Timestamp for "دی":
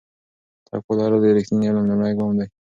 2.39-2.47